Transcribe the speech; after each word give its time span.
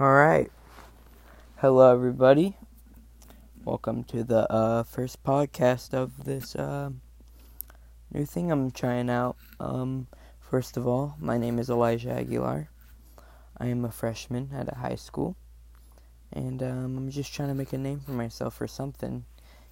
All 0.00 0.14
right. 0.14 0.50
Hello, 1.56 1.92
everybody. 1.92 2.56
Welcome 3.66 4.02
to 4.04 4.24
the 4.24 4.50
uh, 4.50 4.82
first 4.82 5.22
podcast 5.22 5.92
of 5.92 6.24
this 6.24 6.56
uh, 6.56 6.88
new 8.10 8.24
thing 8.24 8.50
I'm 8.50 8.70
trying 8.70 9.10
out. 9.10 9.36
Um, 9.58 10.06
first 10.40 10.78
of 10.78 10.86
all, 10.86 11.16
my 11.20 11.36
name 11.36 11.58
is 11.58 11.68
Elijah 11.68 12.12
Aguilar. 12.12 12.70
I 13.58 13.66
am 13.66 13.84
a 13.84 13.90
freshman 13.90 14.48
at 14.54 14.72
a 14.72 14.76
high 14.76 14.94
school, 14.94 15.36
and 16.32 16.62
um, 16.62 16.96
I'm 16.96 17.10
just 17.10 17.34
trying 17.34 17.48
to 17.48 17.54
make 17.54 17.74
a 17.74 17.78
name 17.78 18.00
for 18.00 18.12
myself 18.12 18.54
for 18.54 18.66
something. 18.66 19.26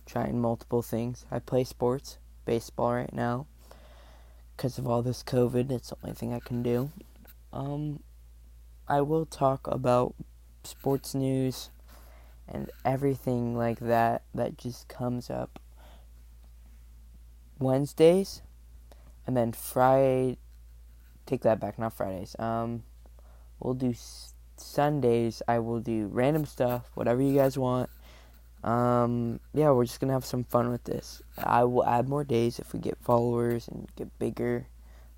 Trying 0.05 0.43
multiple 0.43 0.83
things. 0.83 1.25
I 1.31 1.39
play 1.39 1.65
sports, 1.65 2.19
baseball 2.45 2.93
right 2.93 3.15
now. 3.15 3.47
Because 4.55 4.77
of 4.77 4.87
all 4.87 5.01
this 5.01 5.23
COVID, 5.23 5.71
it's 5.71 5.89
the 5.89 5.97
only 6.03 6.15
thing 6.15 6.35
I 6.35 6.41
can 6.41 6.63
do. 6.63 6.91
Um, 7.51 8.01
I 8.89 9.03
will 9.03 9.27
talk 9.27 9.67
about 9.67 10.15
sports 10.65 11.15
news 11.15 11.71
and 12.49 12.71
everything 12.85 13.55
like 13.57 13.79
that 13.81 14.23
that 14.35 14.57
just 14.57 14.89
comes 14.89 15.29
up 15.29 15.59
Wednesdays 17.59 18.43
and 19.27 19.37
then 19.37 19.53
Friday 19.53 20.39
take 21.27 21.43
that 21.43 21.61
back 21.61 21.79
not 21.79 21.93
Fridays 21.93 22.35
um 22.39 22.83
we'll 23.61 23.75
do 23.75 23.91
s- 23.91 24.33
Sundays 24.57 25.43
I 25.47 25.59
will 25.59 25.81
do 25.81 26.07
random 26.07 26.45
stuff 26.47 26.91
whatever 26.95 27.21
you 27.21 27.35
guys 27.37 27.59
want. 27.59 27.91
Um 28.65 29.41
yeah 29.53 29.71
we're 29.71 29.85
just 29.85 30.01
going 30.01 30.09
to 30.09 30.15
have 30.15 30.25
some 30.25 30.45
fun 30.45 30.71
with 30.71 30.85
this. 30.85 31.23
I 31.37 31.65
will 31.65 31.85
add 31.85 32.09
more 32.09 32.25
days 32.25 32.59
if 32.59 32.73
we 32.73 32.81
get 32.81 32.99
followers 32.99 33.69
and 33.69 33.87
get 33.97 34.19
bigger 34.19 34.67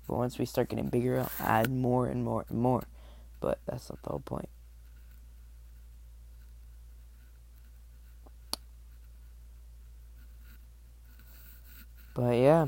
but 0.07 0.17
once 0.17 0.37
we 0.37 0.45
start 0.45 0.69
getting 0.69 0.89
bigger 0.89 1.19
I'll 1.21 1.31
add 1.39 1.71
more 1.71 2.05
and 2.07 2.23
more 2.23 2.45
and 2.49 2.59
more 2.59 2.83
but 3.41 3.59
that's 3.65 3.89
not 3.89 4.01
the 4.03 4.09
whole 4.09 4.19
point 4.19 4.49
But 12.13 12.37
yeah, 12.37 12.67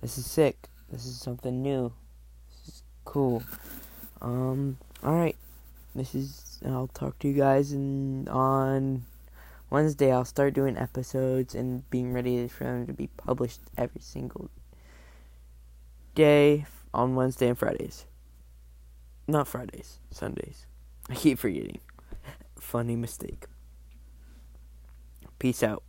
this 0.00 0.18
is 0.18 0.26
sick. 0.26 0.68
This 0.90 1.06
is 1.06 1.20
something 1.20 1.62
new. 1.62 1.92
This 2.50 2.74
is 2.74 2.82
cool. 3.04 3.42
Um, 4.20 4.78
alright. 5.04 5.36
This 5.94 6.14
is, 6.14 6.60
I'll 6.66 6.88
talk 6.88 7.18
to 7.20 7.28
you 7.28 7.34
guys 7.34 7.72
in, 7.72 8.28
on 8.28 9.04
Wednesday. 9.70 10.12
I'll 10.12 10.24
start 10.24 10.54
doing 10.54 10.76
episodes 10.76 11.54
and 11.54 11.88
being 11.88 12.12
ready 12.12 12.48
for 12.48 12.64
them 12.64 12.86
to 12.88 12.92
be 12.92 13.08
published 13.16 13.60
every 13.78 14.00
single 14.00 14.50
day 16.14 16.66
on 16.92 17.14
Wednesday 17.14 17.48
and 17.48 17.58
Fridays. 17.58 18.06
Not 19.28 19.48
Fridays, 19.48 19.98
Sundays. 20.10 20.66
I 21.10 21.14
keep 21.14 21.38
forgetting. 21.38 21.80
Funny 22.58 22.96
mistake. 22.96 23.46
Peace 25.38 25.62
out. 25.62 25.82